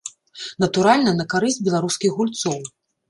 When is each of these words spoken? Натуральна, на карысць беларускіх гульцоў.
Натуральна, 0.63 1.11
на 1.19 1.25
карысць 1.33 1.61
беларускіх 1.67 2.17
гульцоў. 2.19 2.57